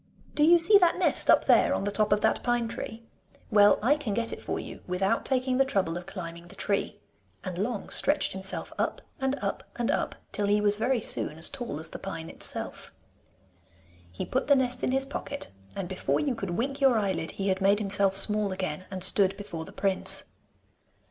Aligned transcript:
Do 0.33 0.41
you 0.43 0.57
see 0.57 0.79
that 0.79 0.97
nest 0.97 1.29
up 1.29 1.45
there 1.45 1.75
on 1.75 1.83
the 1.83 1.91
top 1.91 2.11
of 2.11 2.21
that 2.21 2.41
pine 2.41 2.67
tree? 2.67 3.03
Well, 3.51 3.77
I 3.83 3.97
can 3.97 4.15
get 4.15 4.33
it 4.33 4.41
for 4.41 4.59
you 4.59 4.81
without 4.87 5.25
taking 5.25 5.57
the 5.59 5.63
trouble 5.63 5.95
of 5.95 6.07
climbing 6.07 6.47
the 6.47 6.55
tree,' 6.55 6.99
and 7.43 7.59
Long 7.59 7.87
stretched 7.87 8.33
himself 8.33 8.73
up 8.79 9.03
and 9.19 9.35
up 9.43 9.63
and 9.75 9.91
up, 9.91 10.15
till 10.31 10.47
he 10.47 10.59
was 10.59 10.77
very 10.77 11.01
soon 11.01 11.37
as 11.37 11.51
tall 11.51 11.79
as 11.79 11.89
the 11.89 11.99
pine 11.99 12.31
itself. 12.31 12.91
He 14.11 14.25
put 14.25 14.47
the 14.47 14.55
nest 14.55 14.81
in 14.83 14.91
his 14.91 15.05
pocket, 15.05 15.49
and 15.75 15.87
before 15.87 16.19
you 16.19 16.33
could 16.33 16.49
wink 16.57 16.81
your 16.81 16.97
eyelid 16.97 17.29
he 17.33 17.49
had 17.49 17.61
made 17.61 17.77
himself 17.77 18.17
small 18.17 18.51
again, 18.51 18.85
and 18.89 19.03
stood 19.03 19.37
before 19.37 19.65
the 19.65 19.71
prince. 19.71 20.23